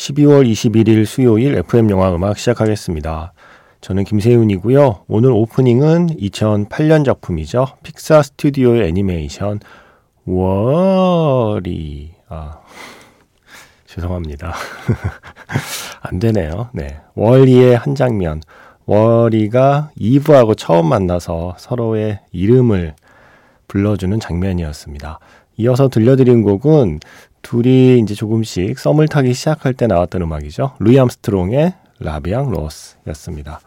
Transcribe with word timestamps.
12월 0.00 0.50
21일 0.50 1.04
수요일 1.04 1.56
FM 1.56 1.90
영화 1.90 2.14
음악 2.14 2.38
시작하겠습니다. 2.38 3.34
저는 3.82 4.04
김세윤이고요. 4.04 5.04
오늘 5.08 5.30
오프닝은 5.30 6.16
2008년 6.16 7.04
작품이죠. 7.04 7.66
픽사 7.82 8.22
스튜디오의 8.22 8.88
애니메이션 8.88 9.60
월이 10.24 12.14
아 12.30 12.60
죄송합니다. 13.84 14.54
안 16.00 16.18
되네요. 16.18 16.70
네. 16.72 16.98
월이의 17.14 17.76
한 17.76 17.94
장면. 17.94 18.40
월이가 18.86 19.90
이브하고 19.96 20.54
처음 20.54 20.88
만나서 20.88 21.56
서로의 21.58 22.20
이름을 22.32 22.94
불러주는 23.68 24.18
장면이었습니다. 24.18 25.18
이어서 25.58 25.88
들려드린 25.88 26.42
곡은 26.42 27.00
둘이 27.42 27.98
이제 27.98 28.14
조금씩 28.14 28.78
썸을 28.78 29.08
타기 29.08 29.34
시작할 29.34 29.74
때 29.74 29.86
나왔던 29.86 30.22
음악이죠. 30.22 30.72
루이 30.78 30.98
암스트롱의 30.98 31.74
La 32.00 32.14
Vie 32.14 32.36
en 32.36 32.50
Rose였습니다. 32.50 33.60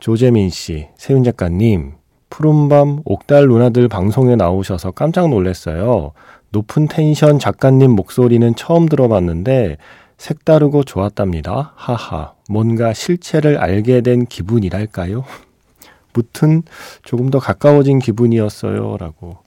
조재민 0.00 0.50
씨, 0.50 0.88
세윤 0.96 1.24
작가님, 1.24 1.92
푸른밤 2.28 3.02
옥달 3.04 3.46
누나들 3.46 3.88
방송에 3.88 4.36
나오셔서 4.36 4.92
깜짝 4.92 5.28
놀랐어요. 5.28 6.12
높은 6.50 6.88
텐션 6.88 7.38
작가님 7.38 7.90
목소리는 7.92 8.54
처음 8.56 8.88
들어봤는데 8.88 9.76
색다르고 10.16 10.84
좋았답니다. 10.84 11.72
하하. 11.76 12.34
뭔가 12.48 12.92
실체를 12.92 13.58
알게 13.58 14.00
된 14.00 14.26
기분이랄까요? 14.26 15.24
무튼 16.14 16.62
조금 17.02 17.30
더 17.30 17.38
가까워진 17.38 17.98
기분이었어요. 17.98 18.96
라고 18.98 19.38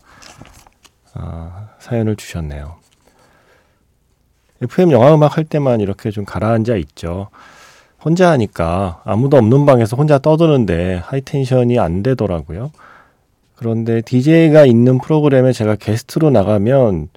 아, 1.16 1.70
사연을 1.80 2.16
주셨네요. 2.16 2.76
FM 4.62 4.92
영화 4.92 5.14
음악 5.14 5.38
할 5.38 5.44
때만 5.44 5.82
이렇게 5.82 6.12
좀 6.12 6.26
가라앉아 6.26 6.76
있죠. 6.78 7.30
혼자 8.04 8.30
하니까 8.32 9.02
아무도 9.04 9.38
없는 9.38 9.66
방에서 9.66 9.98
혼자 9.98 10.18
떠드는데 10.20 11.02
하이텐션이 11.04 11.80
안 11.80 12.04
되더라고요. 12.04 12.72
그런데 13.56 14.02
DJ가 14.02 14.66
있는 14.66 15.00
프로그램에 15.00 15.52
제가 15.54 15.76
게스트로 15.76 16.30
나가면 16.30 17.10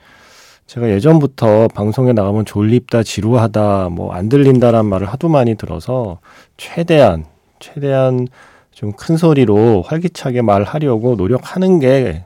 제가 0.67 0.89
예전부터 0.91 1.69
방송에 1.69 2.13
나가면 2.13 2.45
졸립다, 2.45 3.03
지루하다, 3.03 3.89
뭐 3.91 4.13
안 4.13 4.29
들린다란 4.29 4.87
말을 4.87 5.07
하도 5.09 5.29
많이 5.29 5.55
들어서 5.57 6.19
최대한, 6.57 7.25
최대한 7.59 8.29
좀 8.73 8.93
큰 8.93 9.17
소리로 9.17 9.83
활기차게 9.83 10.43
말하려고 10.43 11.17
노력하는 11.17 11.81
게 11.81 12.25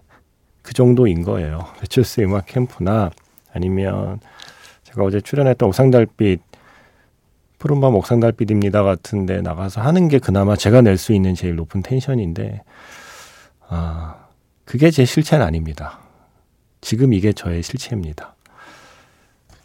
그 0.63 0.75
정도인 0.75 1.23
거예요. 1.23 1.67
배철수 1.81 2.23
음악 2.23 2.47
캠프나 2.47 3.11
아니면 3.53 4.21
제가 4.85 5.03
어제 5.05 5.21
출연했던 5.21 5.69
옥상달빛 5.69 6.41
푸른밤 7.59 7.95
옥상달빛입니다 7.95 8.83
같은데 8.83 9.41
나가서 9.41 9.81
하는 9.81 10.09
게 10.09 10.19
그나마 10.19 10.57
제가 10.57 10.81
낼 10.83 10.97
수 10.99 11.13
있는 11.13 11.35
제일 11.35 11.57
높은 11.57 11.83
텐션인데 11.83 12.63
아 13.69 14.27
그게 14.65 14.91
제 14.91 15.05
실체는 15.05 15.45
아닙니다. 15.45 15.99
지금 16.81 17.13
이게 17.13 17.33
저의 17.33 17.63
실체입니다. 17.63 18.35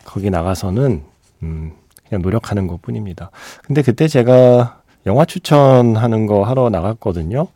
거기 0.05 0.29
나가서는 0.29 1.03
음, 1.43 1.73
그냥 2.07 2.21
노력하는 2.21 2.67
것 2.67 2.81
뿐입니다. 2.81 3.31
근데 3.63 3.81
그때 3.81 4.07
제가 4.07 4.81
영화 5.05 5.25
추천하는 5.25 6.25
거 6.27 6.43
하러 6.43 6.69
나갔거든요. 6.69 7.47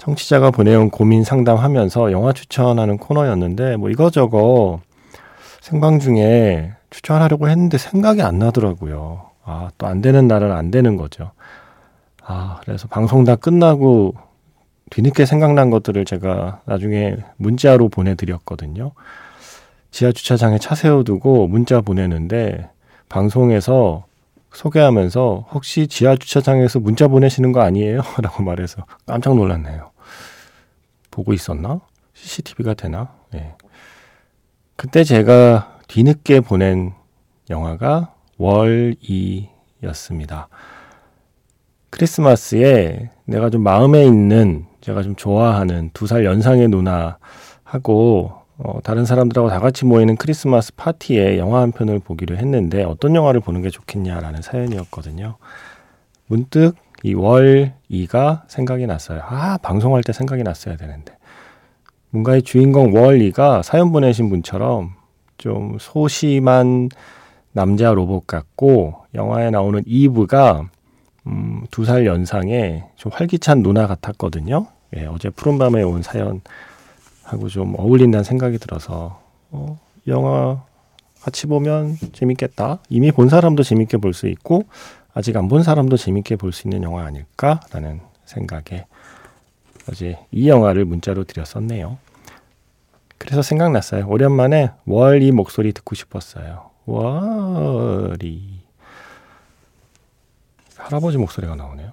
청취자가 0.00 0.50
보내온 0.50 0.88
고민 0.90 1.24
상담하면서 1.24 2.10
영화 2.12 2.32
추천하는 2.32 2.96
코너였는데 2.96 3.76
뭐 3.76 3.90
이거저거 3.90 4.80
생방 5.60 6.00
중에 6.00 6.72
추천하려고 6.88 7.48
했는데 7.48 7.76
생각이 7.76 8.22
안 8.22 8.38
나더라고요. 8.38 9.26
아, 9.44 9.70
또 9.76 9.86
안 9.86 10.00
되는 10.00 10.26
날은 10.26 10.52
안 10.52 10.70
되는 10.70 10.96
거죠. 10.96 11.32
아, 12.24 12.60
그래서 12.64 12.88
방송 12.88 13.24
다 13.24 13.36
끝나고 13.36 14.14
뒤늦게 14.88 15.26
생각난 15.26 15.70
것들을 15.70 16.04
제가 16.06 16.62
나중에 16.64 17.16
문자로 17.36 17.90
보내드렸거든요. 17.90 18.92
지하 19.90 20.12
주차장에 20.12 20.58
차 20.58 20.74
세워두고 20.74 21.46
문자 21.46 21.80
보내는데 21.80 22.70
방송에서 23.08 24.04
소개하면서 24.52 25.46
혹시 25.52 25.86
지하 25.86 26.16
주차장에서 26.16 26.80
문자 26.80 27.08
보내시는 27.08 27.52
거 27.52 27.60
아니에요? 27.60 28.02
라고 28.22 28.42
말해서 28.42 28.84
깜짝 29.06 29.34
놀랐네요. 29.36 29.90
보고 31.10 31.32
있었나? 31.32 31.80
CCTV가 32.14 32.74
되나? 32.74 33.14
네. 33.32 33.54
그때 34.76 35.04
제가 35.04 35.78
뒤늦게 35.88 36.40
보낸 36.40 36.92
영화가 37.48 38.14
월이였습니다. 38.38 39.48
크리스마스에 41.90 43.10
내가 43.24 43.50
좀 43.50 43.62
마음에 43.62 44.04
있는 44.04 44.66
제가 44.80 45.02
좀 45.02 45.16
좋아하는 45.16 45.90
두 45.92 46.06
살 46.06 46.24
연상의 46.24 46.68
누나하고 46.68 48.39
어, 48.62 48.78
다른 48.82 49.06
사람들하고 49.06 49.48
다 49.48 49.58
같이 49.58 49.86
모이는 49.86 50.16
크리스마스 50.16 50.74
파티에 50.74 51.38
영화 51.38 51.62
한 51.62 51.72
편을 51.72 51.98
보기로 51.98 52.36
했는데 52.36 52.84
어떤 52.84 53.14
영화를 53.14 53.40
보는 53.40 53.62
게 53.62 53.70
좋겠냐라는 53.70 54.42
사연이었거든요. 54.42 55.36
문득 56.26 56.74
이 57.02 57.14
월, 57.14 57.72
이가 57.88 58.44
생각이 58.48 58.86
났어요. 58.86 59.22
아, 59.24 59.56
방송할 59.62 60.02
때 60.02 60.12
생각이 60.12 60.42
났어야 60.42 60.76
되는데. 60.76 61.16
뭔가 62.10 62.34
의 62.34 62.42
주인공 62.42 62.92
월, 62.94 63.22
이가 63.22 63.62
사연 63.62 63.92
보내신 63.92 64.28
분처럼 64.28 64.92
좀 65.38 65.78
소심한 65.80 66.90
남자 67.52 67.92
로봇 67.92 68.26
같고 68.26 68.96
영화에 69.14 69.50
나오는 69.50 69.82
이브가 69.86 70.68
음, 71.26 71.64
두 71.70 71.84
살 71.84 72.04
연상의 72.04 72.84
좀 72.96 73.10
활기찬 73.14 73.62
누나 73.62 73.86
같았거든요. 73.86 74.66
예, 74.96 75.06
어제 75.06 75.30
푸른밤에 75.30 75.82
온 75.82 76.02
사연 76.02 76.42
하고 77.30 77.48
좀 77.48 77.74
어울린다는 77.78 78.24
생각이 78.24 78.58
들어서 78.58 79.20
어, 79.50 79.78
영화 80.08 80.62
같이 81.22 81.46
보면 81.46 81.96
재밌겠다. 82.12 82.78
이미 82.88 83.12
본 83.12 83.28
사람도 83.28 83.62
재밌게 83.62 83.98
볼 83.98 84.12
수 84.14 84.26
있고 84.28 84.64
아직 85.14 85.36
안 85.36 85.48
본 85.48 85.62
사람도 85.62 85.96
재밌게 85.96 86.36
볼 86.36 86.52
수 86.52 86.66
있는 86.66 86.82
영화 86.82 87.04
아닐까라는 87.04 88.00
생각에 88.24 88.86
어제 89.88 90.18
이 90.30 90.48
영화를 90.48 90.84
문자로 90.84 91.24
드렸었네요. 91.24 91.98
그래서 93.18 93.42
생각났어요. 93.42 94.06
오랜만에 94.08 94.70
월이 94.86 95.30
목소리 95.32 95.72
듣고 95.72 95.94
싶었어요. 95.94 96.70
월이 96.86 98.60
할아버지 100.76 101.18
목소리가 101.18 101.54
나오네요. 101.54 101.92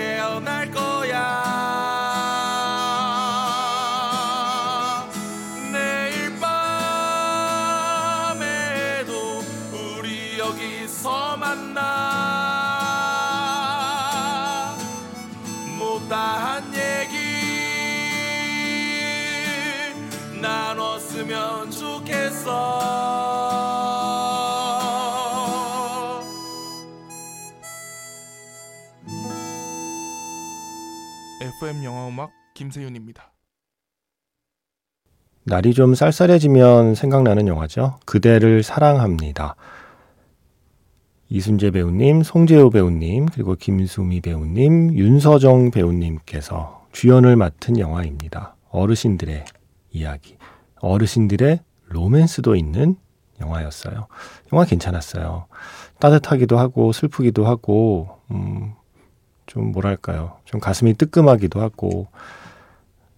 깨어날 0.00 0.70
거야. 0.70 1.18
내일 5.70 6.40
밤에도 6.40 7.52
우리 9.98 10.38
여기서 10.38 11.36
만나. 11.36 11.90
못 15.78 16.00
못다한 16.00 16.64
얘기 16.74 17.18
나눴으면 20.40 21.70
좋겠어 21.70 23.09
FM 31.60 31.84
영화음악 31.84 32.30
김세윤입니다. 32.54 33.32
날이 35.44 35.74
좀 35.74 35.94
쌀쌀해지면 35.94 36.94
생각나는 36.94 37.48
영화죠. 37.48 37.98
그대를 38.06 38.62
사랑합니다. 38.62 39.56
이순재 41.28 41.70
배우님, 41.72 42.22
송재호 42.22 42.70
배우님, 42.70 43.26
그리고 43.26 43.56
김수미 43.56 44.22
배우님, 44.22 44.94
윤서정 44.94 45.70
배우님께서 45.70 46.86
주연을 46.92 47.36
맡은 47.36 47.78
영화입니다. 47.78 48.56
어르신들의 48.70 49.44
이야기. 49.90 50.38
어르신들의 50.80 51.60
로맨스도 51.88 52.56
있는 52.56 52.96
영화였어요. 53.38 54.06
영화 54.54 54.64
괜찮았어요. 54.64 55.46
따뜻하기도 55.98 56.58
하고 56.58 56.92
슬프기도 56.92 57.46
하고 57.46 58.18
음, 58.30 58.74
좀 59.50 59.72
뭐랄까요? 59.72 60.36
좀 60.44 60.60
가슴이 60.60 60.94
뜨끔하기도 60.94 61.60
하고 61.60 62.06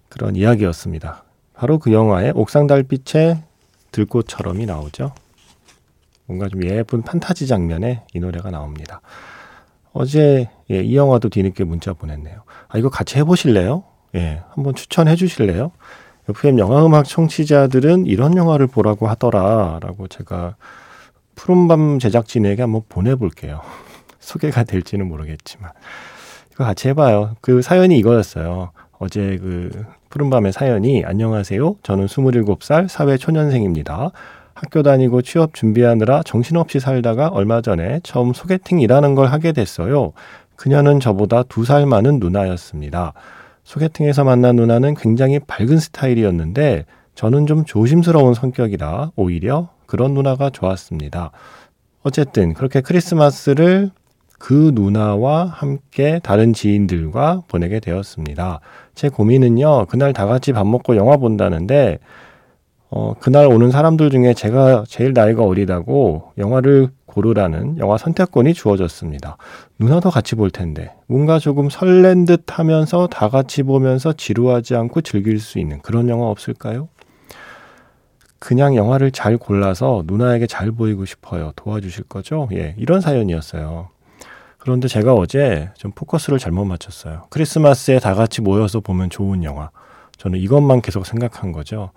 그런 0.09 0.35
이야기였습니다. 0.35 1.25
바로 1.53 1.79
그 1.79 1.93
영화에 1.93 2.33
옥상 2.35 2.67
달빛의 2.67 3.43
들꽃처럼이 3.91 4.65
나오죠. 4.65 5.13
뭔가 6.25 6.49
좀 6.49 6.65
예쁜 6.65 7.03
판타지 7.03 7.47
장면에 7.47 8.05
이 8.15 8.19
노래가 8.21 8.51
나옵니다. 8.51 9.03
어제 9.93 10.49
예, 10.71 10.81
이 10.81 10.97
영화도 10.97 11.29
뒤늦게 11.29 11.65
문자 11.65 11.93
보냈네요. 11.93 12.45
아 12.69 12.79
이거 12.79 12.89
같이 12.89 13.19
해보실래요? 13.19 13.85
예, 14.15 14.43
한번 14.55 14.75
추천해 14.75 15.17
주실래요? 15.17 15.73
FM 16.31 16.59
영화음악 16.59 17.05
청취자들은 17.05 18.07
이런 18.07 18.39
영화를 18.39 18.69
보라고 18.69 19.07
하더라라고 19.07 20.09
제가 20.09 20.57
푸른밤 21.35 21.99
제작진에게 21.99 22.63
한번 22.63 22.81
보내볼게요. 22.89 23.61
소개가 24.19 24.65
될지는 24.65 25.09
모르겠지만 25.09 25.73
이거 26.53 26.65
같이 26.65 26.89
해봐요. 26.89 27.37
그 27.41 27.63
사연이 27.63 27.99
이거였어요. 27.99 28.71
어제 28.99 29.39
그 29.41 29.85
푸른밤의 30.11 30.53
사연이 30.53 31.03
안녕하세요. 31.05 31.77
저는 31.83 32.07
27살 32.07 32.89
사회 32.89 33.17
초년생입니다. 33.17 34.11
학교 34.55 34.83
다니고 34.83 35.23
취업 35.23 35.55
준비하느라 35.55 36.23
정신없이 36.25 36.79
살다가 36.79 37.29
얼마 37.29 37.63
전에 37.63 38.01
처음 38.03 38.33
소개팅 38.33 38.81
이라는 38.81 39.15
걸 39.15 39.29
하게 39.29 39.53
됐어요. 39.53 40.13
그녀는 40.57 41.01
저보다 41.01 41.43
두 41.45 41.65
살 41.65 41.87
많은 41.87 42.21
누나였습니다. 42.21 43.15
소개팅에서 43.65 44.25
만난 44.25 44.57
누나는 44.57 44.95
굉장히 44.95 45.39
밝은 45.41 45.79
스타일이었는데 45.79 46.85
저는 47.15 47.47
좀 47.47 47.65
조심스러운 47.65 48.35
성격이라 48.35 49.13
오히려 49.17 49.71
그런 49.87 50.15
누나가 50.15 50.51
좋았습니다. 50.51 51.31
어쨌든 52.03 52.53
그렇게 52.55 52.81
크리스마스를 52.81 53.91
그 54.43 54.73
누나와 54.75 55.45
함께 55.45 56.19
다른 56.21 56.53
지인들과 56.53 57.45
보내게 57.47 57.79
되었습니다. 57.79 58.59
제 58.93 59.09
고민은요, 59.09 59.87
그날 59.87 60.13
다 60.13 60.27
같이 60.27 60.53
밥 60.53 60.67
먹고 60.67 60.97
영화 60.97 61.17
본다는데, 61.17 62.01
어, 62.91 63.15
그날 63.21 63.47
오는 63.47 63.71
사람들 63.71 64.11
중에 64.11 64.35
제가 64.35 64.83
제일 64.89 65.13
나이가 65.13 65.45
어리다고 65.45 66.33
영화를 66.39 66.89
고르라는 67.07 67.79
영화 67.79 67.97
선택권이 67.97 68.53
주어졌습니다. 68.53 69.37
누나도 69.79 70.11
같이 70.11 70.35
볼 70.35 70.51
텐데, 70.51 70.93
뭔가 71.07 71.39
조금 71.39 71.71
설렌 71.71 72.25
듯 72.25 72.59
하면서 72.59 73.07
다 73.07 73.29
같이 73.29 73.63
보면서 73.63 74.13
지루하지 74.13 74.75
않고 74.75 75.03
즐길 75.03 75.39
수 75.39 75.61
있는 75.61 75.79
그런 75.83 76.09
영화 76.09 76.27
없을까요? 76.27 76.89
그냥 78.41 78.75
영화를 78.75 79.13
잘 79.13 79.39
골라서 79.39 80.03
누나에게 80.05 80.49
잘 80.49 80.73
보이고 80.73 81.05
싶어요. 81.05 81.53
도와주실 81.55 82.05
거죠? 82.09 82.49
예, 82.53 82.75
이런 82.77 83.01
사연이었어요. 83.01 83.93
그런데 84.63 84.87
제가 84.87 85.13
어제 85.13 85.71
좀 85.77 85.91
포커스를 85.91 86.39
잘못 86.39 86.65
맞췄어요. 86.67 87.27
크리스마스에 87.31 87.99
다 87.99 88.15
같이 88.15 88.41
모여서 88.41 88.79
보면 88.79 89.11
좋은 89.11 89.43
영화. 89.43 89.71
저는 90.19 90.39
이것만 90.39 90.83
계속 90.83 91.05
생각한 91.05 91.51
거죠. 91.51 91.91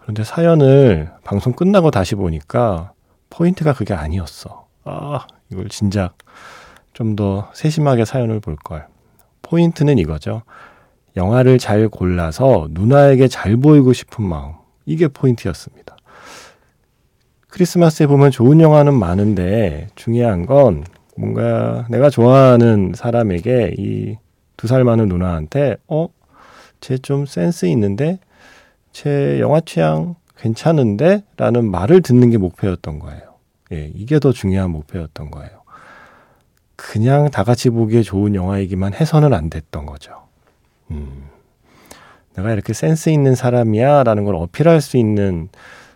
그런데 0.00 0.24
사연을 0.24 1.12
방송 1.22 1.52
끝나고 1.52 1.92
다시 1.92 2.16
보니까 2.16 2.90
포인트가 3.30 3.72
그게 3.72 3.94
아니었어. 3.94 4.66
아, 4.84 5.28
이걸 5.52 5.68
진작 5.68 6.18
좀 6.92 7.14
더 7.14 7.52
세심하게 7.54 8.04
사연을 8.04 8.40
볼 8.40 8.56
걸. 8.56 8.88
포인트는 9.42 9.98
이거죠. 9.98 10.42
영화를 11.16 11.58
잘 11.58 11.88
골라서 11.88 12.66
누나에게 12.72 13.28
잘 13.28 13.56
보이고 13.56 13.92
싶은 13.92 14.24
마음. 14.24 14.54
이게 14.86 15.06
포인트였습니다. 15.06 15.96
크리스마스에 17.46 18.08
보면 18.08 18.32
좋은 18.32 18.60
영화는 18.60 18.92
많은데 18.94 19.86
중요한 19.94 20.46
건 20.46 20.82
뭔가 21.18 21.86
내가 21.90 22.10
좋아하는 22.10 22.92
사람에게 22.94 23.74
이 23.78 24.16
두 24.58 24.66
살 24.66 24.82
많은 24.82 25.06
누나한테 25.08 25.76
어? 25.86 26.08
쟤 26.80 26.98
좀 26.98 27.26
센스 27.26 27.66
있는데 27.66 28.18
제 28.92 29.38
영화 29.40 29.60
취향 29.60 30.16
괜찮은데? 30.36 31.22
라는 31.36 31.70
말을 31.70 32.02
듣는 32.02 32.30
게 32.30 32.38
목표였던 32.38 32.98
거예요. 32.98 33.22
예, 33.72 33.92
이게 33.94 34.18
더 34.18 34.32
중요한 34.32 34.70
목표였던 34.70 35.30
거예요. 35.30 35.50
그냥 36.74 37.30
다 37.30 37.44
같이 37.44 37.70
보기에 37.70 38.02
좋은 38.02 38.34
영화이기만 38.34 38.94
해서는 38.94 39.32
안 39.32 39.48
됐던 39.50 39.86
거죠. 39.86 40.26
음, 40.90 41.28
내가 42.34 42.52
이렇게 42.52 42.72
센스 42.72 43.10
있는 43.10 43.34
사람이야 43.36 44.02
라는 44.04 44.24
걸 44.24 44.34
어필할 44.36 44.80
수 44.80 44.96
있는 44.96 45.48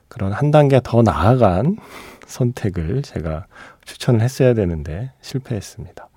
그런 0.09 0.33
한 0.33 0.51
단계 0.53 0.81
더 0.83 1.03
나아간 1.03 1.77
선택을 2.27 3.03
제가 3.03 3.47
추천을 3.85 4.21
했어야 4.21 4.55
되는데 4.55 5.11
실패했습니다. 5.21 6.09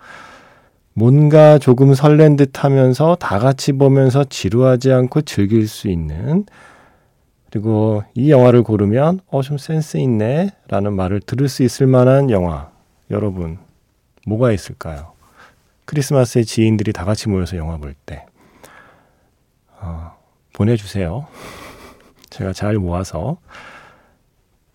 뭔가 0.94 1.58
조금 1.58 1.94
설렌 1.94 2.36
듯 2.38 2.64
하면서 2.64 3.16
다 3.16 3.38
같이 3.40 3.74
보면서 3.74 4.24
지루하지 4.24 4.92
않고 4.94 5.22
즐길 5.24 5.68
수 5.68 5.90
있는 5.90 6.46
그리고 7.52 8.04
이 8.14 8.32
영화를 8.32 8.64
고르면 8.64 9.20
어 9.28 9.42
좀 9.42 9.58
센스 9.58 9.98
있네 9.98 10.52
라는 10.68 10.94
말을 10.94 11.20
들을 11.22 11.48
수 11.50 11.64
있을 11.64 11.88
만한 11.88 12.30
영화 12.30 12.72
여러분 13.12 13.58
뭐가 14.26 14.52
있을까요? 14.52 15.14
크리스마스에 15.86 16.44
지인들이 16.44 16.94
다 16.94 17.06
같이 17.06 17.30
모여서 17.30 17.58
영화 17.58 17.78
볼 17.78 17.94
때 18.06 18.26
어, 19.80 20.16
보내주세요. 20.54 21.28
제가 22.30 22.54
잘 22.54 22.76
모아서 22.76 23.38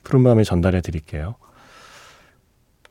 푸른밤에 0.04 0.44
전달해 0.44 0.80
드릴게요. 0.80 1.34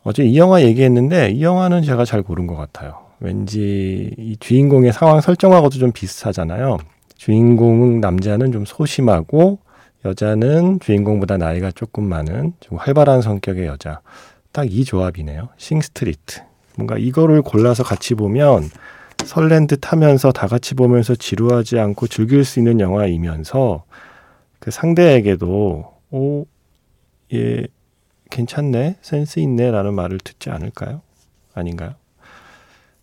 어제 0.03 0.23
이 0.23 0.37
영화 0.37 0.61
얘기했는데 0.61 1.31
이 1.31 1.43
영화는 1.43 1.83
제가 1.83 2.05
잘 2.05 2.21
고른 2.23 2.47
것 2.47 2.55
같아요. 2.55 2.99
왠지 3.19 4.13
이 4.17 4.37
주인공의 4.39 4.93
상황 4.93 5.19
설정하고도 5.21 5.77
좀 5.77 5.91
비슷하잖아요. 5.91 6.77
주인공 7.15 7.99
남자는 7.99 8.51
좀 8.51 8.63
소심하고 8.65 9.59
여자는 10.05 10.79
주인공보다 10.79 11.37
나이가 11.37 11.71
조금 11.71 12.05
많은 12.05 12.53
좀 12.61 12.77
활발한 12.77 13.21
성격의 13.21 13.67
여자. 13.67 13.99
딱 14.53 14.65
이 14.65 14.83
조합이네요. 14.85 15.49
싱스트리트. 15.57 16.41
뭔가 16.77 16.97
이거를 16.97 17.41
골라서 17.41 17.83
같이 17.83 18.15
보면 18.15 18.69
설렌 19.25 19.67
듯 19.67 19.91
하면서 19.91 20.31
다 20.31 20.47
같이 20.47 20.75
보면서 20.75 21.13
지루하지 21.13 21.77
않고 21.77 22.07
즐길 22.07 22.45
수 22.45 22.59
있는 22.59 22.79
영화이면서 22.79 23.83
그 24.59 24.71
상대에게도 24.71 25.93
오, 26.11 26.45
얘 27.33 27.67
괜찮네, 28.29 28.97
센스 29.01 29.39
있네 29.39 29.71
라는 29.71 29.93
말을 29.93 30.19
듣지 30.19 30.49
않을까요? 30.49 31.01
아닌가요? 31.53 31.95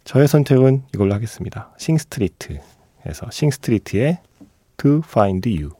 저의 0.04 0.28
선택은 0.28 0.84
이걸로 0.94 1.14
하겠습니다. 1.14 1.72
싱스트리트에서 1.78 3.30
싱스트리트의 3.30 4.18
To 4.76 5.00
Find 5.04 5.48
You 5.48 5.70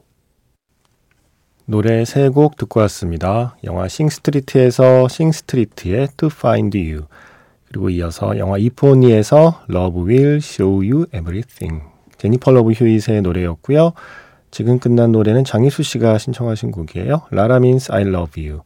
노래 1.65 2.05
세 2.05 2.29
곡 2.29 2.55
듣고 2.57 2.79
왔습니다. 2.81 3.57
영화 3.63 3.87
싱스트리트에서 3.87 5.07
싱스트리트의 5.07 6.09
To 6.17 6.29
Find 6.31 6.77
You 6.77 7.05
그리고 7.67 7.89
이어서 7.89 8.37
영화 8.37 8.57
이프 8.57 8.92
온리에서 8.92 9.63
Love 9.69 10.03
Will 10.03 10.35
Show 10.37 10.75
You 10.85 11.05
Everything 11.13 11.83
제니퍼 12.17 12.51
러브 12.51 12.71
휴잇의 12.71 13.21
노래였고요. 13.21 13.93
지금 14.51 14.79
끝난 14.79 15.11
노래는 15.11 15.43
장희수 15.43 15.83
씨가 15.83 16.17
신청하신 16.17 16.71
곡이에요. 16.71 17.23
La-La 17.31 17.59
Means 17.59 17.91
I 17.91 18.03
Love 18.03 18.49
You 18.49 18.61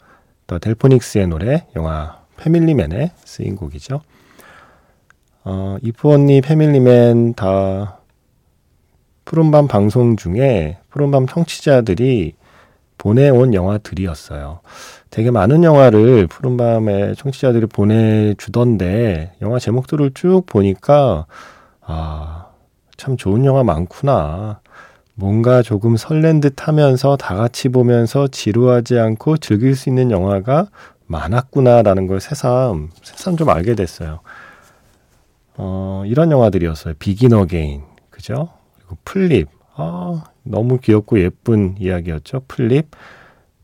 더 0.51 0.59
델포닉스의 0.59 1.27
노래 1.27 1.65
영화 1.77 2.19
패밀리맨에 2.35 3.13
쓰인 3.23 3.55
곡이죠. 3.55 4.01
어, 5.45 5.77
이프 5.81 6.09
온리 6.11 6.41
패밀리맨 6.41 7.35
다 7.35 8.01
푸른밤 9.23 9.69
방송 9.69 10.17
중에 10.17 10.77
푸른밤 10.89 11.27
청취자들이 11.27 12.33
보내온 12.97 13.53
영화들이었어요. 13.53 14.59
되게 15.09 15.31
많은 15.31 15.63
영화를 15.63 16.27
푸른밤에 16.27 17.13
청취자들이 17.13 17.67
보내주던데 17.67 19.31
영화 19.41 19.57
제목들을 19.57 20.11
쭉 20.15 20.43
보니까 20.45 21.27
아 21.79 22.51
참 23.01 23.17
좋은 23.17 23.45
영화 23.45 23.63
많구나. 23.63 24.60
뭔가 25.25 25.61
조금 25.61 25.97
설렌 25.97 26.39
듯 26.41 26.67
하면서 26.67 27.15
다 27.15 27.35
같이 27.35 27.69
보면서 27.69 28.27
지루하지 28.27 28.97
않고 28.97 29.37
즐길 29.37 29.75
수 29.75 29.87
있는 29.87 30.09
영화가 30.09 30.65
많았구나라는 31.05 32.07
걸 32.07 32.19
새삼, 32.19 32.89
새삼 33.03 33.37
좀 33.37 33.49
알게 33.49 33.75
됐어요. 33.75 34.21
어, 35.57 36.01
이런 36.07 36.31
영화들이었어요. 36.31 36.95
비긴 36.97 37.33
어게인. 37.33 37.83
그죠? 38.09 38.49
그리고 38.77 38.97
플립. 39.05 39.47
아, 39.75 40.23
너무 40.41 40.79
귀엽고 40.79 41.19
예쁜 41.19 41.75
이야기였죠. 41.79 42.41
플립. 42.47 42.87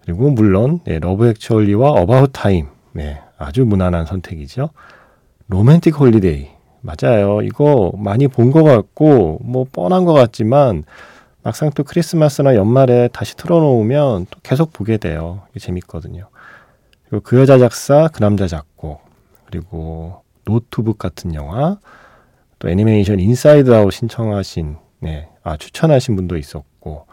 그리고 0.06 0.30
물론 0.30 0.82
네, 0.86 1.00
러브 1.00 1.28
액츄얼리와 1.28 1.90
어바웃 1.90 2.30
타임. 2.34 2.68
네, 2.94 3.20
아주 3.40 3.66
무난한 3.66 4.06
선택이죠. 4.06 4.70
로맨틱 5.48 6.00
홀리데이. 6.00 6.50
맞아요. 6.82 7.42
이거 7.42 7.92
많이 7.98 8.28
본 8.28 8.52
것 8.52 8.64
같고 8.64 9.40
뭐 9.42 9.66
뻔한 9.72 10.06
것 10.06 10.14
같지만 10.14 10.84
막상 11.44 11.70
또 11.76 11.84
크리스마스나 11.84 12.56
연말에 12.56 13.10
다시 13.10 13.36
틀어놓으면 13.36 14.28
또 14.30 14.40
계속 14.44 14.74
보게 14.74 14.98
돼요. 14.98 15.44
이게 15.52 15.60
재밌거든요. 15.60 16.30
그리고 17.10 17.24
그 17.24 17.40
여자 17.40 17.58
작사, 17.58 18.10
그 18.10 18.20
남자 18.20 18.48
작곡, 18.48 19.02
그리고 19.46 20.24
노트북 20.44 20.98
같은 20.98 21.34
영화, 21.36 21.78
또 22.60 22.70
애니메이션 22.70 23.20
인사이드 23.20 23.74
아웃 23.74 23.92
신청하신, 23.92 24.78
네, 25.00 25.30
아, 25.44 25.58
추천하신 25.58 26.16
분도 26.16 26.38
있었고, 26.38 27.06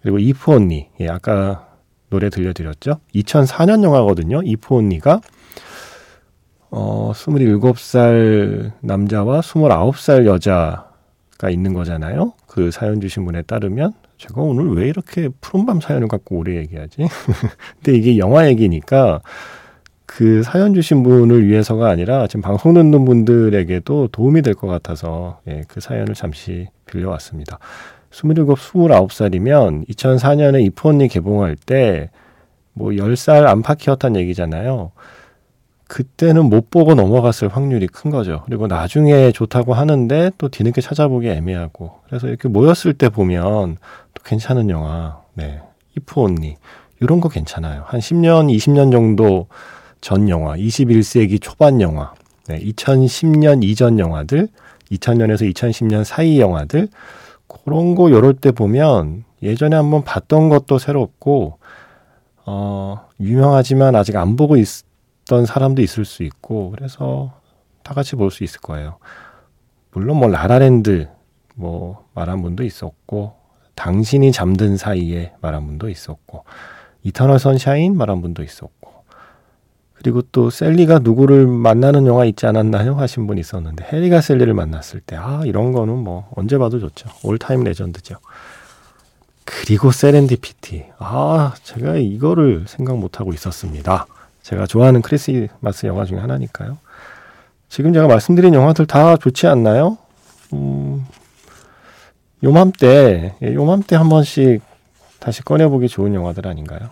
그리고 0.00 0.18
이프 0.18 0.52
온리, 0.52 0.88
예, 1.00 1.08
아까 1.08 1.68
노래 2.08 2.30
들려드렸죠? 2.30 3.00
2004년 3.14 3.82
영화거든요. 3.82 4.42
이프 4.44 4.74
온리가, 4.74 5.20
어, 6.70 7.12
27살 7.14 8.72
남자와 8.80 9.40
29살 9.40 10.24
여자 10.26 10.91
가 11.42 11.50
있는 11.50 11.74
거잖아요. 11.74 12.34
그 12.46 12.70
사연 12.70 13.00
주신 13.00 13.24
분에 13.24 13.42
따르면, 13.42 13.92
제가 14.16 14.40
오늘 14.40 14.70
왜 14.76 14.88
이렇게 14.88 15.28
푸른밤 15.40 15.80
사연을 15.80 16.06
갖고 16.06 16.36
오래 16.38 16.56
얘기하지? 16.56 16.98
근데 17.82 17.98
이게 17.98 18.16
영화 18.18 18.46
얘기니까, 18.46 19.20
그 20.06 20.42
사연 20.44 20.72
주신 20.74 21.02
분을 21.02 21.46
위해서가 21.46 21.88
아니라 21.88 22.26
지금 22.28 22.42
방송 22.42 22.74
듣는 22.74 23.04
분들에게도 23.04 24.08
도움이 24.12 24.42
될 24.42 24.54
것 24.54 24.68
같아서 24.68 25.40
예, 25.48 25.62
그 25.68 25.80
사연을 25.80 26.14
잠시 26.14 26.68
빌려왔습니다. 26.86 27.58
27, 28.12 28.34
29살이면 28.44 29.88
2004년에 29.88 30.62
이프 30.64 30.88
언니 30.88 31.08
개봉할 31.08 31.56
때 31.56 32.10
뭐 32.74 32.90
10살 32.92 33.46
안팎이었단 33.46 34.16
얘기잖아요. 34.16 34.92
그때는 35.92 36.48
못 36.48 36.70
보고 36.70 36.94
넘어갔을 36.94 37.48
확률이 37.48 37.86
큰 37.86 38.10
거죠. 38.10 38.40
그리고 38.46 38.66
나중에 38.66 39.30
좋다고 39.30 39.74
하는데 39.74 40.30
또 40.38 40.48
뒤늦게 40.48 40.80
찾아보기 40.80 41.28
애매하고. 41.28 42.00
그래서 42.06 42.28
이렇게 42.28 42.48
모였을 42.48 42.94
때 42.94 43.10
보면 43.10 43.76
또 44.14 44.22
괜찮은 44.24 44.70
영화. 44.70 45.20
네. 45.34 45.60
이프 45.94 46.18
언니. 46.18 46.56
이런 47.00 47.20
거 47.20 47.28
괜찮아요. 47.28 47.82
한 47.84 48.00
10년, 48.00 48.50
20년 48.56 48.90
정도 48.90 49.48
전 50.00 50.30
영화, 50.30 50.56
21세기 50.56 51.42
초반 51.42 51.82
영화, 51.82 52.14
네, 52.46 52.58
2010년 52.58 53.62
이전 53.62 53.98
영화들, 53.98 54.48
2000년에서 54.90 55.52
2010년 55.52 56.04
사이 56.04 56.40
영화들, 56.40 56.88
그런 57.46 57.94
거 57.94 58.10
요럴 58.10 58.34
때 58.34 58.50
보면 58.50 59.24
예전에 59.42 59.76
한번 59.76 60.04
봤던 60.04 60.48
것도 60.48 60.78
새롭고, 60.78 61.58
어, 62.46 63.06
유명하지만 63.20 63.94
아직 63.94 64.16
안 64.16 64.36
보고 64.36 64.56
있 64.56 64.90
던 65.32 65.46
사람도 65.46 65.80
있을 65.80 66.04
수 66.04 66.22
있고, 66.24 66.72
그래서 66.72 67.32
다 67.82 67.94
같이 67.94 68.16
볼 68.16 68.30
수 68.30 68.44
있을 68.44 68.60
거예요. 68.60 68.98
물론 69.92 70.18
뭐 70.18 70.28
라라랜드 70.28 71.08
뭐 71.54 72.04
말한 72.14 72.42
분도 72.42 72.64
있었고, 72.64 73.34
당신이 73.74 74.30
잠든 74.32 74.76
사이에 74.76 75.32
말한 75.40 75.64
분도 75.66 75.88
있었고, 75.88 76.44
Eternal 77.02 77.38
Sunshine 77.38 77.96
말한 77.96 78.20
분도 78.20 78.42
있었고, 78.42 78.92
그리고 79.94 80.20
또 80.32 80.50
샐리가 80.50 80.98
누구를 80.98 81.46
만나는 81.46 82.06
영화 82.06 82.26
있지 82.26 82.44
않았나요? 82.46 82.94
하신 82.96 83.26
분 83.26 83.38
있었는데 83.38 83.84
해리가 83.90 84.20
샐리를 84.20 84.52
만났을 84.52 84.98
때 85.00 85.14
아 85.16 85.42
이런 85.46 85.70
거는 85.72 85.96
뭐 85.96 86.28
언제 86.34 86.58
봐도 86.58 86.78
좋죠. 86.80 87.08
all-time 87.22 87.62
legend죠. 87.64 88.16
그리고 89.44 89.92
Serendipity. 89.92 90.86
아 90.98 91.54
제가 91.62 91.96
이거를 91.96 92.64
생각 92.66 92.98
못하고 92.98 93.32
있었습니다. 93.32 94.06
제가 94.42 94.66
좋아하는 94.66 95.02
크리스마스 95.02 95.86
영화 95.86 96.04
중에 96.04 96.18
하나니까요. 96.18 96.78
지금 97.68 97.92
제가 97.92 98.06
말씀드린 98.06 98.54
영화들 98.54 98.86
다 98.86 99.16
좋지 99.16 99.46
않나요? 99.46 99.98
음, 100.52 101.06
요맘때 102.42 103.36
예, 103.42 103.54
요맘때 103.54 103.96
한 103.96 104.08
번씩 104.08 104.60
다시 105.18 105.42
꺼내보기 105.42 105.88
좋은 105.88 106.14
영화들 106.14 106.46
아닌가요? 106.46 106.90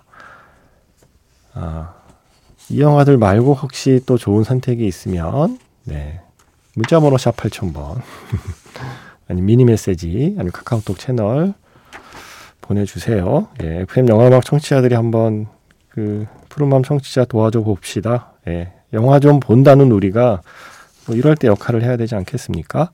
아 1.54 2.00
이 2.70 2.80
영화들 2.80 3.18
말고 3.18 3.54
혹시 3.54 4.00
또 4.06 4.16
좋은 4.16 4.44
선택이 4.44 4.86
있으면 4.86 5.58
네. 5.84 6.20
문자번호 6.74 7.18
샵 7.18 7.36
8000번 7.36 8.00
아니 9.28 9.42
미니 9.42 9.64
메시지 9.64 10.34
아니면 10.38 10.52
카카오톡 10.52 10.98
채널 10.98 11.52
보내주세요. 12.60 13.48
예, 13.64 13.80
FM 13.80 14.08
영화음악 14.08 14.44
청취자들이 14.44 14.94
한번 14.94 15.48
그 15.88 16.26
푸른밤 16.50 16.82
청취자 16.82 17.24
도와줘 17.24 17.62
봅시다. 17.62 18.32
예, 18.46 18.72
영화 18.92 19.18
좀 19.18 19.40
본다는 19.40 19.90
우리가 19.92 20.42
뭐 21.06 21.16
이럴 21.16 21.34
때 21.36 21.48
역할을 21.48 21.82
해야 21.82 21.96
되지 21.96 22.14
않겠습니까? 22.16 22.90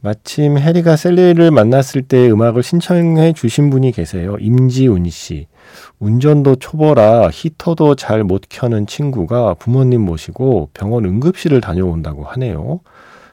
마침 0.00 0.56
해리가 0.58 0.94
셀리를 0.94 1.50
만났을 1.50 2.02
때 2.02 2.30
음악을 2.30 2.62
신청해 2.62 3.32
주신 3.32 3.68
분이 3.68 3.90
계세요. 3.92 4.36
임지훈 4.38 5.10
씨. 5.10 5.48
운전도 5.98 6.56
초보라 6.56 7.30
히터도 7.32 7.96
잘 7.96 8.22
못 8.22 8.42
켜는 8.48 8.86
친구가 8.86 9.54
부모님 9.54 10.02
모시고 10.02 10.70
병원 10.72 11.04
응급실을 11.04 11.60
다녀온다고 11.60 12.24
하네요. 12.24 12.80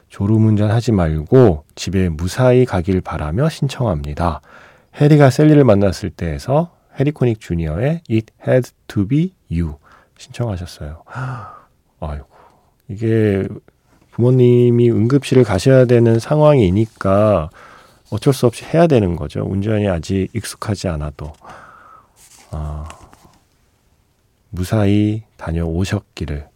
졸음운전 0.08 0.70
하지 0.70 0.90
말고 0.90 1.64
집에 1.76 2.08
무사히 2.08 2.64
가길 2.64 3.00
바라며 3.00 3.48
신청합니다. 3.48 4.40
해리가 5.00 5.30
셀리를 5.30 5.62
만났을 5.62 6.10
때에서 6.10 6.75
해리코닉 6.98 7.40
주니어의 7.40 8.02
It 8.10 8.32
Had 8.46 8.70
to 8.88 9.06
Be 9.06 9.34
You 9.50 9.74
신청하셨어요. 10.18 11.02
아이고 12.00 12.26
이게 12.88 13.46
부모님이 14.12 14.90
응급실을 14.90 15.44
가셔야 15.44 15.84
되는 15.84 16.18
상황이니까 16.18 17.50
어쩔 18.10 18.32
수 18.32 18.46
없이 18.46 18.64
해야 18.64 18.86
되는 18.86 19.16
거죠. 19.16 19.44
운전이 19.44 19.88
아직 19.88 20.28
익숙하지 20.32 20.88
않아도. 20.88 21.32
아, 22.50 22.88
무사히 24.50 25.24
다녀오셨기를 25.36 26.48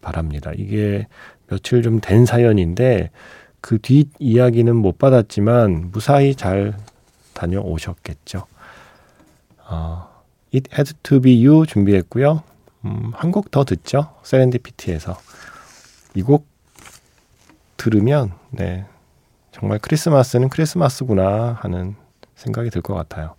바랍니다. 0.00 0.52
이게 0.56 1.06
며칠 1.48 1.82
좀 1.82 2.00
된 2.00 2.24
사연인데 2.26 3.10
그 3.60 3.78
뒷 3.78 4.10
이야기는 4.18 4.76
못 4.76 4.98
받았지만 4.98 5.90
무사히 5.92 6.34
잘 6.34 6.74
다녀오셨겠죠. 7.34 8.44
어, 9.68 10.08
It 10.54 10.70
Had 10.72 10.94
to 11.02 11.20
Be 11.20 11.46
You 11.46 11.66
준비했고요. 11.66 12.42
음, 12.84 13.12
한곡 13.14 13.50
더 13.50 13.64
듣죠. 13.64 14.14
세렌디피티에서 14.22 15.16
이 16.14 16.22
곡 16.22 16.46
들으면 17.76 18.32
네 18.50 18.86
정말 19.52 19.78
크리스마스는 19.78 20.48
크리스마스구나 20.48 21.58
하는 21.60 21.94
생각이 22.34 22.70
들 22.70 22.82
것 22.82 22.94
같아요. 22.94 23.34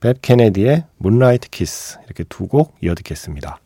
벳 0.00 0.20
케네디의 0.22 0.84
문라이트 0.98 1.48
키스 1.50 1.98
이렇게 2.06 2.24
두 2.24 2.46
곡 2.48 2.74
이어 2.82 2.94
듣겠습니다. 2.94 3.58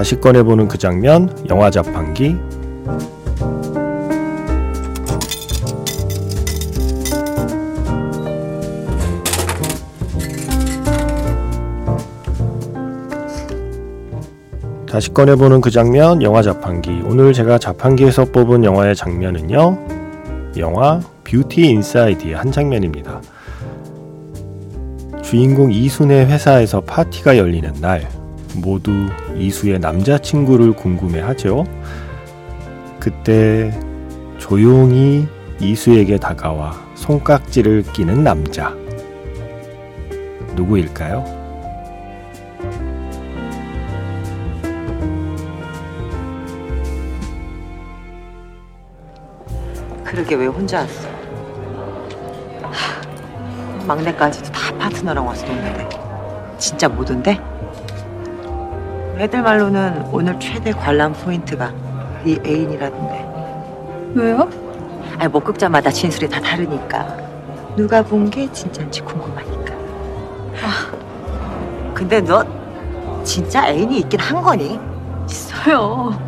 다시 0.00 0.18
꺼내보는 0.18 0.66
그 0.66 0.78
장면, 0.78 1.28
영화 1.50 1.70
자판기. 1.70 2.34
다시 14.88 15.12
꺼내보는 15.12 15.60
그 15.60 15.70
장면, 15.70 16.22
영화 16.22 16.40
자판기. 16.40 17.02
오늘 17.04 17.34
제가 17.34 17.58
자판기에서 17.58 18.24
뽑은 18.24 18.64
영화의 18.64 18.96
장면은요, 18.96 19.78
영화 20.56 21.02
Beauty 21.24 21.60
Inside의 21.60 22.36
한 22.36 22.50
장면입니다. 22.50 23.20
주인공 25.20 25.70
이순의 25.70 26.24
회사에서 26.24 26.80
파티가 26.80 27.36
열리는 27.36 27.70
날, 27.82 28.08
모두 28.54 28.92
이수의 29.40 29.78
남자친구를 29.78 30.74
궁금해 30.74 31.20
하죠. 31.20 31.64
그때 32.98 33.72
조용히 34.38 35.26
이수에게 35.58 36.18
다가와 36.18 36.74
손깍지를 36.94 37.84
끼는 37.94 38.22
남자. 38.22 38.74
누구일까요? 40.54 41.24
그러게 50.04 50.34
왜 50.34 50.46
혼자 50.46 50.80
왔어? 50.80 51.08
하, 52.62 53.86
막내까지도 53.86 54.50
다 54.52 54.76
파트너랑 54.76 55.24
노는데 55.24 55.88
진짜 56.58 56.88
못 56.88 57.08
온대? 57.08 57.40
애들 59.20 59.42
말로는 59.42 60.06
오늘 60.12 60.38
최대 60.40 60.72
관람 60.72 61.12
포인트가 61.12 61.70
네 62.24 62.38
애인이라던데 62.44 64.12
왜요? 64.14 64.48
아니 65.18 65.28
목극자마다 65.30 65.90
진술이 65.90 66.28
다 66.28 66.40
다르니까 66.40 67.06
누가 67.76 68.02
본 68.02 68.30
게 68.30 68.50
진짜인지 68.50 69.02
궁금하니까 69.02 69.74
아 70.62 70.90
근데 71.94 72.20
너 72.22 72.44
진짜 73.22 73.68
애인이 73.68 73.98
있긴 73.98 74.18
한 74.20 74.40
거니? 74.40 74.80
있어요. 75.28 76.18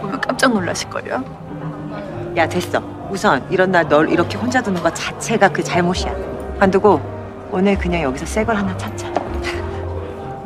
보면 0.00 0.20
깜짝 0.20 0.52
놀라실걸요? 0.54 1.24
야 2.36 2.48
됐어 2.48 2.80
우선 3.10 3.44
이런 3.50 3.72
날 3.72 3.88
널 3.88 4.08
이렇게 4.08 4.38
혼자 4.38 4.62
두는 4.62 4.80
것 4.82 4.94
자체가 4.94 5.48
그 5.48 5.62
잘못이야 5.64 6.14
관두고 6.60 7.00
오늘 7.50 7.76
그냥 7.76 8.02
여기서 8.02 8.24
새 8.24 8.44
걸 8.44 8.54
하나 8.56 8.76
찾자 8.76 9.12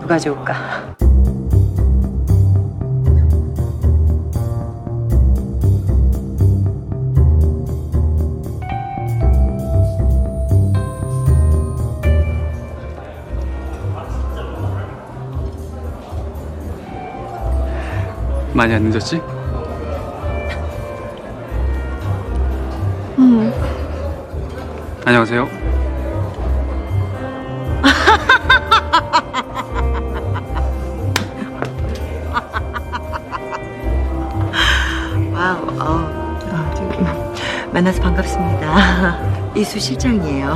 누가 0.08 0.18
좋을까? 0.18 0.96
많이 18.54 18.72
안 18.72 18.84
늦었지? 18.84 19.20
응. 23.18 23.52
안녕하세요. 25.04 25.57
만나서 37.78 38.02
반갑습니다 38.02 39.18
이수 39.54 39.78
실장이에요 39.78 40.52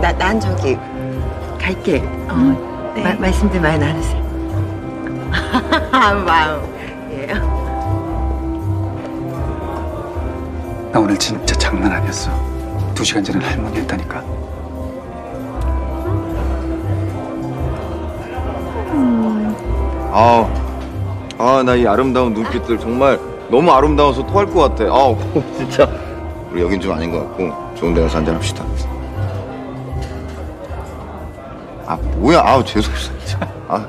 나, 0.00 0.12
난 0.12 0.38
저기 0.38 0.78
갈게 1.60 1.98
어, 2.28 2.92
네. 2.94 3.02
마- 3.02 3.18
말씀들 3.18 3.60
많이 3.60 3.80
나누세요 3.80 4.22
와우 6.24 6.60
예. 7.10 7.26
나 10.92 11.00
오늘 11.00 11.18
진짜 11.18 11.52
장난 11.56 11.90
아니었어. 11.90 12.30
두 12.94 13.02
시간 13.04 13.24
전엔 13.24 13.42
할머니 13.42 13.78
했다니까. 13.78 14.22
아, 20.12 20.48
아, 21.38 21.62
나 21.64 21.74
이 21.76 21.86
아름다운 21.86 22.32
눈빛들 22.32 22.78
정말 22.78 23.18
너무 23.50 23.70
아름다워서 23.70 24.26
토할 24.26 24.46
것 24.46 24.60
같아. 24.60 24.84
아, 24.92 25.14
진짜. 25.56 25.88
우리 26.50 26.62
여긴 26.62 26.80
좀 26.80 26.92
아닌 26.92 27.10
것 27.10 27.20
같고 27.20 27.76
좋은 27.76 27.94
데 27.94 28.02
가서 28.02 28.18
한잔 28.18 28.34
합시다. 28.34 28.64
아, 31.86 31.96
뭐야? 32.16 32.40
아우. 32.44 32.64
진짜. 32.64 32.90
아. 33.68 33.86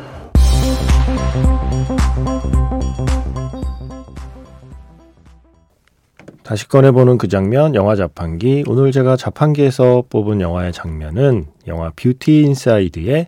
다시 6.44 6.68
꺼내보는 6.70 7.18
그 7.18 7.28
장면, 7.28 7.76
영화 7.76 7.96
자판기. 7.96 8.64
오늘 8.68 8.92
제가 8.92 9.18
자판기에서 9.18 10.04
뽑은 10.10 10.40
영화의 10.40 10.72
장면은 10.72 11.48
영화 11.68 11.92
Beauty 11.96 12.42
Inside의 12.42 13.28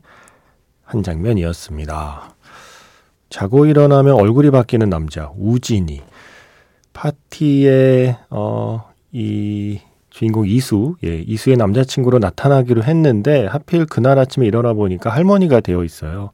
한 0.86 1.04
장면이었습니다. 1.04 2.36
자고 3.30 3.66
일어나면 3.66 4.14
얼굴이 4.14 4.52
바뀌는 4.52 4.90
남자, 4.90 5.32
우진이. 5.38 6.02
파티에, 7.00 8.18
어, 8.30 8.84
이 9.14 9.80
주인공 10.10 10.46
이수, 10.46 10.98
예, 11.06 11.20
이수의 11.20 11.56
남자친구로 11.56 12.20
나타나기로 12.20 12.84
했는데 12.84 13.46
하필 13.46 13.86
그날 13.86 14.20
아침에 14.20 14.46
일어나 14.46 14.74
보니까 14.74 15.10
할머니가 15.10 15.62
되어 15.62 15.86
있어요. 15.86 16.32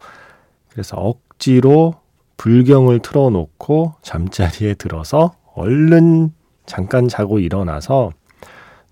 그래서 0.70 0.98
억지로 0.98 1.94
불경을 2.38 3.00
틀어놓고 3.00 3.94
잠자리에 4.02 4.74
들어서 4.74 5.36
얼른 5.54 6.32
잠깐 6.66 7.08
자고 7.10 7.38
일어나서 7.38 8.12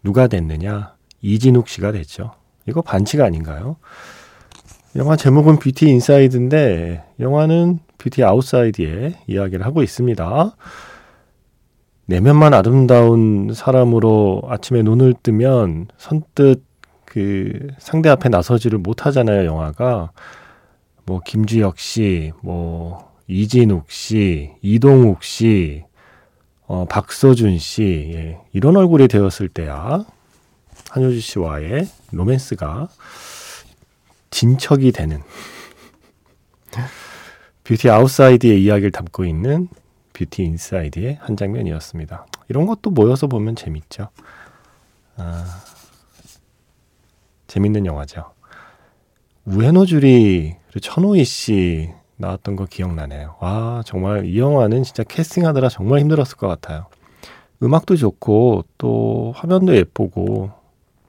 누가 0.03 0.27
됐느냐? 0.27 0.93
이진욱 1.23 1.69
씨가 1.69 1.91
됐죠. 1.91 2.33
이거 2.67 2.83
반칙 2.83 3.19
아닌가요? 3.21 3.77
영화 4.95 5.15
제목은 5.15 5.57
Beauty 5.58 5.89
Inside인데 5.89 7.04
영화는 7.19 7.79
beauty 7.97 8.23
outside의 8.23 9.15
이야기를 9.25 9.65
하고 9.65 9.81
있습니다. 9.81 10.55
내면만 12.06 12.54
아름다운 12.54 13.54
사람으로 13.54 14.44
아침에 14.48 14.82
눈을 14.82 15.16
뜨면 15.24 15.88
선뜻 15.98 16.63
그 17.06 17.68
상대 17.78 18.10
앞에 18.10 18.30
나서지를 18.30 18.80
못하잖아요, 18.80 19.46
영화가. 19.46 20.12
뭐 21.06 21.20
김주혁 21.24 21.78
씨, 21.80 22.32
뭐 22.42 23.13
이진욱 23.28 23.92
씨, 23.92 24.52
이동욱 24.62 25.24
씨, 25.24 25.84
어, 26.66 26.86
박서준 26.86 27.60
씨, 27.60 28.12
예, 28.13 28.39
이런 28.52 28.76
얼굴이 28.76 29.08
되었을 29.08 29.50
때야 29.50 30.06
한효주 30.89 31.20
씨와의 31.20 31.88
로맨스가 32.12 32.88
진척이 34.32 34.92
되는 34.92 35.22
beauty 37.63 37.89
outside의 37.89 38.63
이야기를 38.63 38.92
담고 38.92 39.26
있는 39.26 39.68
Beauty 40.13 40.43
Inside의 40.43 41.17
한 41.21 41.36
장면이었습니다. 41.36 42.26
이런 42.49 42.65
것도 42.65 42.91
모여서 42.91 43.28
보면 43.28 43.56
재밌죠. 43.56 44.10
아, 45.17 45.45
재밌는 47.47 47.86
영화죠. 47.86 48.32
우에노 49.45 49.86
주리 49.86 50.56
그리고 50.67 50.80
천우희 50.80 51.26
씨 51.26 51.89
나왔던 52.17 52.56
거 52.56 52.65
기억나네요. 52.65 53.36
와 53.39 53.84
정말 53.86 54.26
이 54.26 54.39
영화는 54.39 54.84
진짜 54.84 55.04
캐스팅하느라 55.04 55.69
정말 55.69 55.99
힘들었을 55.99 56.38
것 56.38 56.47
같아요. 56.47 56.86
음악도 57.62 57.95
좋고 57.95 58.63
또 58.78 59.34
화면도 59.36 59.76
예쁘고 59.76 60.52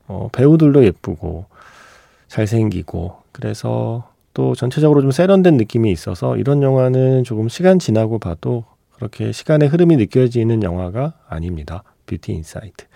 어, 0.07 0.29
배우들도 0.33 0.85
예쁘고 0.85 1.47
잘생기고 2.29 3.23
그래서 3.33 4.09
또 4.35 4.55
전체적으로 4.55 5.01
좀 5.01 5.11
세련된 5.13 5.57
느낌이 5.57 5.91
있어서 5.93 6.37
이런 6.37 6.63
영화는 6.63 7.25
조금 7.25 7.49
시간 7.49 7.79
지나고 7.79 8.19
봐도 8.19 8.65
그렇게 9.05 9.33
시간의 9.33 9.69
흐름이 9.69 9.99
느껴지는 9.99 10.63
영화가 10.63 11.13
아닙니다. 11.29 11.83
Beauty 12.07 12.33
Inside. 12.33 12.87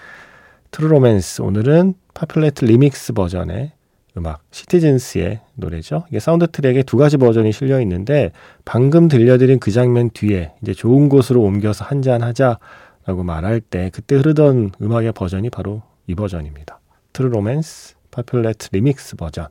True 0.71 0.89
Romance 0.89 1.43
오늘은 1.43 1.93
Populette 2.15 2.65
Remix 2.65 3.13
버전의 3.13 3.73
음악 4.17 4.41
Citizens의 4.51 5.41
노래죠. 5.55 6.07
이게 6.09 6.19
사운드 6.19 6.47
트랙에 6.51 6.85
두 6.85 6.97
가지 6.97 7.19
버전이 7.19 7.53
실려 7.53 7.79
있는데 7.83 8.33
방금 8.65 9.09
들려드린 9.09 9.59
그 9.59 9.71
장면 9.71 10.09
뒤에 10.09 10.53
이제 10.63 10.73
좋은 10.73 11.11
곳으로 11.11 11.43
옮겨서 11.43 11.85
한잔 11.85 12.23
하자라고 12.23 13.23
말할 13.23 13.61
때 13.61 13.91
그때 13.93 14.17
흐르던 14.17 14.71
음악의 14.81 15.13
버전이 15.13 15.51
바로 15.51 15.83
이 16.07 16.15
버전입니다. 16.15 16.81
True 17.13 17.29
Romance 17.29 17.97
Populette 18.13 18.71
Remix 18.73 19.17
버전. 19.17 19.49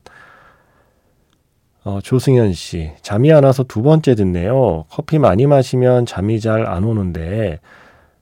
어, 1.88 2.02
조승현 2.02 2.52
씨, 2.52 2.92
잠이 3.02 3.32
안 3.32 3.46
와서 3.46 3.64
두 3.64 3.82
번째 3.82 4.14
듣네요. 4.14 4.84
커피 4.90 5.20
많이 5.20 5.48
마시면 5.48 6.06
잠이 6.06 6.42
잘 6.42 6.68
안 6.68 6.84
오는데, 6.84 7.62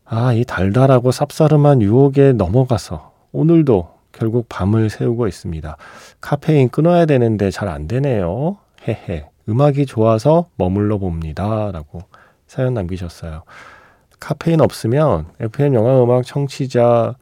아, 0.06 0.34
이 0.34 0.46
달달하고 0.46 1.10
쌉싸름한 1.10 1.82
유혹에 1.82 2.34
넘어가서 2.34 3.12
오늘도 3.32 3.90
결국 4.12 4.46
밤을 4.50 4.92
새우고 4.92 5.28
있습니다. 5.28 5.78
카페인 6.22 6.70
끊어야 6.70 7.08
되는데 7.08 7.50
잘 7.50 7.68
안 7.68 7.88
되네요. 7.88 8.58
헤헤. 8.88 9.30
음악이 9.50 9.88
좋아서 9.88 10.46
머물러 10.58 11.00
봅니다. 11.00 11.72
라고 11.72 12.02
사연 12.46 12.76
남기셨어요. 12.76 13.46
카페인 14.20 14.62
없으면 14.62 15.26
FM 15.40 15.74
영화 15.74 16.04
음악 16.04 16.24
청취자 16.24 17.16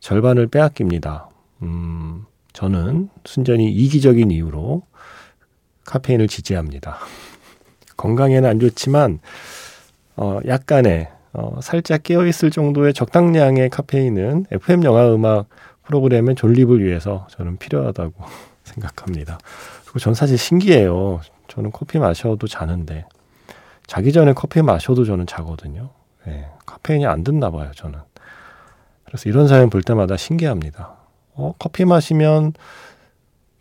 절반을 0.00 0.48
빼앗깁니다. 0.48 1.28
음, 1.62 2.24
저는 2.52 3.10
순전히 3.24 3.70
이기적인 3.70 4.32
이유로 4.32 4.82
카페인을 5.84 6.28
지지합니다. 6.28 6.98
건강에는 7.96 8.48
안 8.48 8.60
좋지만 8.60 9.20
어, 10.16 10.40
약간의 10.46 11.08
어, 11.32 11.58
살짝 11.62 12.02
깨어 12.02 12.26
있을 12.26 12.50
정도의 12.50 12.94
적당량의 12.94 13.70
카페인은 13.70 14.46
FM 14.50 14.84
영화 14.84 15.12
음악 15.12 15.46
프로그램의 15.84 16.36
존립을 16.36 16.82
위해서 16.84 17.26
저는 17.30 17.56
필요하다고 17.58 18.12
생각합니다. 18.64 19.38
그리고 19.84 19.98
전 19.98 20.14
사실 20.14 20.38
신기해요. 20.38 21.20
저는 21.48 21.72
커피 21.72 21.98
마셔도 21.98 22.46
자는데 22.46 23.06
자기 23.86 24.12
전에 24.12 24.32
커피 24.32 24.62
마셔도 24.62 25.04
저는 25.04 25.26
자거든요. 25.26 25.90
네, 26.26 26.48
카페인이 26.64 27.06
안 27.06 27.22
듣나 27.22 27.50
봐요, 27.50 27.70
저는. 27.74 27.98
그래서 29.04 29.28
이런 29.28 29.46
사연 29.46 29.68
볼 29.68 29.82
때마다 29.82 30.16
신기합니다. 30.16 30.96
어, 31.34 31.54
커피 31.58 31.84
마시면 31.84 32.54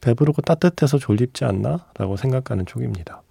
배부르고 0.03 0.41
따뜻해서 0.41 0.97
졸립지 0.97 1.45
않나? 1.45 1.85
라고 1.97 2.17
생각하는 2.17 2.65
쪽입니다. 2.65 3.21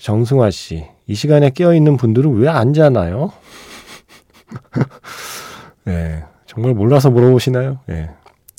정승화 0.00 0.50
씨, 0.50 0.84
이 1.06 1.14
시간에 1.14 1.50
깨어있는 1.50 1.96
분들은 1.96 2.34
왜 2.36 2.48
안 2.48 2.74
자나요? 2.74 3.32
네, 5.84 6.24
정말 6.46 6.74
몰라서 6.74 7.10
물어보시나요? 7.10 7.78
네. 7.86 8.10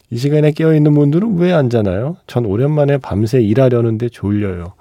이 0.09 0.17
시간에 0.17 0.51
깨어있는 0.51 0.93
분들은 0.93 1.37
왜 1.37 1.51
안 1.51 1.69
자나요? 1.69 2.17
전 2.27 2.45
오랜만에 2.45 2.97
밤새 2.97 3.41
일하려는데 3.41 4.09
졸려요. 4.09 4.73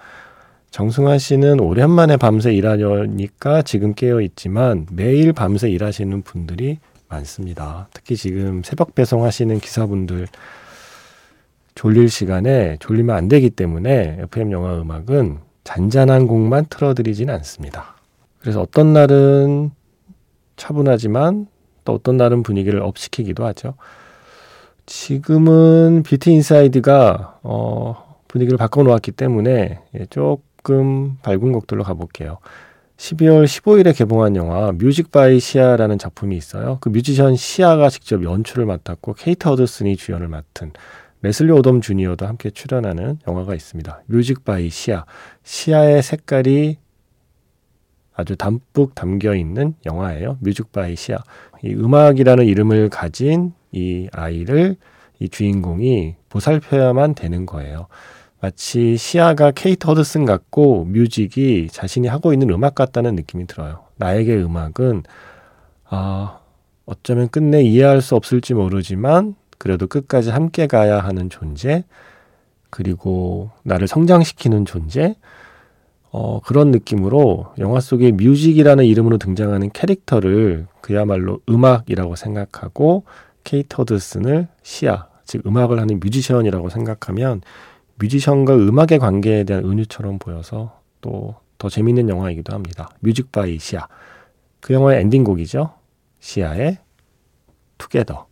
정승환 0.70 1.18
씨는 1.18 1.60
오랜만에 1.60 2.16
밤새 2.16 2.52
일하려니까 2.52 3.62
지금 3.62 3.94
깨어 3.94 4.20
있지만 4.22 4.86
매일 4.92 5.32
밤새 5.32 5.68
일하시는 5.70 6.22
분들이 6.22 6.78
많습니다. 7.08 7.88
특히 7.92 8.16
지금 8.16 8.62
새벽 8.62 8.94
배송하시는 8.94 9.60
기사분들 9.60 10.28
졸릴 11.78 12.10
시간에 12.10 12.76
졸리면 12.80 13.14
안 13.14 13.28
되기 13.28 13.50
때문에 13.50 14.18
FM 14.22 14.50
영화 14.50 14.80
음악은 14.80 15.38
잔잔한 15.62 16.26
곡만 16.26 16.66
틀어드리진 16.70 17.30
않습니다. 17.30 17.94
그래서 18.40 18.60
어떤 18.60 18.92
날은 18.92 19.70
차분하지만 20.56 21.46
또 21.84 21.92
어떤 21.92 22.16
날은 22.16 22.42
분위기를 22.42 22.82
up시키기도 22.82 23.46
하죠. 23.46 23.74
지금은 24.86 26.02
Beauty 26.02 26.32
Inside가 26.32 27.38
어, 27.44 28.18
분위기를 28.26 28.58
바꿔놓았기 28.58 29.12
때문에 29.12 29.78
예, 29.94 30.06
조금 30.10 31.18
밝은 31.22 31.52
곡들로 31.52 31.84
가볼게요. 31.84 32.38
12월 32.96 33.44
15일에 33.44 33.96
개봉한 33.96 34.34
영화 34.34 34.72
Music 34.72 35.12
by 35.12 35.38
Sia라는 35.38 35.98
작품이 35.98 36.36
있어요. 36.36 36.78
그 36.80 36.88
뮤지션 36.88 37.36
시아가 37.36 37.88
직접 37.88 38.24
연출을 38.24 38.66
맡았고 38.66 39.12
케이트 39.12 39.46
허드슨이 39.46 39.96
주연을 39.96 40.26
맡은 40.26 40.72
레슬리 41.22 41.50
오덤 41.50 41.80
주니어도 41.80 42.26
함께 42.26 42.50
출연하는 42.50 43.18
영화가 43.26 43.54
있습니다. 43.54 44.02
Music 44.06 44.44
by 44.44 44.70
Sia. 44.70 45.04
시아의 45.42 46.02
색깔이 46.02 46.78
아주 48.14 48.36
담뿍 48.36 48.94
담겨 48.94 49.34
있는 49.34 49.74
영화예요. 49.86 50.38
Music 50.40 50.72
by 50.72 50.96
Sia. 50.96 51.18
이 51.62 51.72
음악이라는 51.74 52.46
이름을 52.46 52.88
가진 52.88 53.52
이 53.72 54.08
아이를 54.12 54.76
이 55.18 55.28
주인공이 55.28 56.16
보살펴야만 56.28 57.14
되는 57.14 57.46
거예요. 57.46 57.88
마치 58.40 58.96
시아가 58.96 59.50
케이트 59.50 59.86
허드슨 59.88 60.24
같고 60.24 60.84
뮤직이 60.84 61.68
자신이 61.70 62.06
하고 62.06 62.32
있는 62.32 62.50
음악 62.50 62.76
같다는 62.76 63.16
느낌이 63.16 63.46
들어요. 63.46 63.84
나에게 63.96 64.36
음악은 64.36 65.02
아 65.84 66.40
어쩌면 66.86 67.28
끝내 67.28 67.62
이해할 67.62 68.00
수 68.00 68.14
없을지 68.14 68.54
모르지만 68.54 69.34
그래도 69.58 69.86
끝까지 69.86 70.30
함께 70.30 70.66
가야 70.66 71.00
하는 71.00 71.30
존재 71.30 71.84
그리고 72.70 73.50
나를 73.64 73.88
성장시키는 73.88 74.64
존재 74.64 75.16
어, 76.10 76.40
그런 76.40 76.70
느낌으로 76.70 77.52
영화 77.58 77.80
속에 77.80 78.12
뮤직이라는 78.12 78.84
이름으로 78.84 79.18
등장하는 79.18 79.70
캐릭터를 79.72 80.66
그야말로 80.80 81.40
음악이라고 81.48 82.16
생각하고 82.16 83.04
케이트 83.44 83.76
허드슨을 83.76 84.48
시아 84.62 85.08
즉 85.24 85.46
음악을 85.46 85.78
하는 85.78 86.00
뮤지션이라고 86.00 86.70
생각하면 86.70 87.42
뮤지션과 87.96 88.54
음악의 88.54 88.98
관계에 88.98 89.44
대한 89.44 89.64
은유처럼 89.64 90.18
보여서 90.18 90.80
또 91.00 91.48
더 91.58 91.68
재밌는 91.68 92.08
영화이기도 92.08 92.54
합니다. 92.54 92.88
Music 93.00 93.30
by 93.32 93.58
Sia. 93.58 93.86
그 94.60 94.72
영화의 94.72 95.00
엔딩곡이죠. 95.02 95.74
시아의 96.20 96.78
Together. 97.76 98.26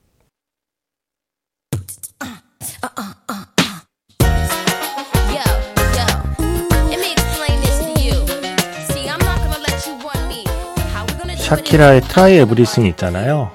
샤키라의 11.47 12.01
Try 12.01 12.39
Everything 12.39 12.87
있잖아요. 12.87 13.53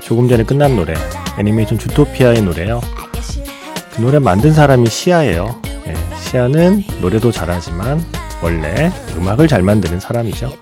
조금 0.00 0.30
전에 0.30 0.44
끝난 0.44 0.74
노래. 0.74 0.94
애니메이션 1.38 1.78
주토피아의 1.78 2.40
노래요. 2.40 2.80
그 3.94 4.00
노래 4.00 4.18
만든 4.18 4.54
사람이 4.54 4.88
시아예요. 4.88 5.60
예, 5.86 5.94
시아는 6.22 6.82
노래도 7.02 7.30
잘하지만 7.30 8.02
원래 8.42 8.90
음악을 9.14 9.46
잘 9.46 9.60
만드는 9.60 10.00
사람이죠. 10.00 10.54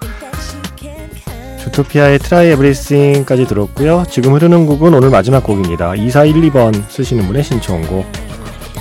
주토피아의 1.61 2.19
Try 2.19 2.49
Everything까지 2.49 3.47
들었고요. 3.47 4.05
지금 4.11 4.35
흐르는 4.35 4.67
곡은 4.67 4.95
오늘 4.95 5.09
마지막 5.09 5.45
곡입니다. 5.45 5.93
2412번 5.93 6.83
쓰시는 6.89 7.29
분의 7.29 7.45
신청곡 7.45 8.05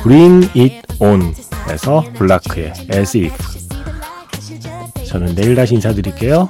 Bring 0.02 0.50
It 0.60 0.82
On에서 0.98 2.04
블라크의 2.16 2.74
As 2.92 3.16
If 3.16 3.36
저는 5.06 5.36
내일 5.36 5.54
다시 5.54 5.76
인사드릴게요. 5.76 6.50